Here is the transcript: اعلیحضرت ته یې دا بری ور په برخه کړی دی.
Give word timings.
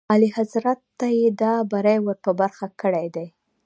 اعلیحضرت 0.13 0.79
ته 0.99 1.07
یې 1.17 1.27
دا 1.41 1.53
بری 1.71 1.97
ور 2.05 2.17
په 2.25 2.31
برخه 2.39 2.65
کړی 2.81 3.07
دی. 3.15 3.27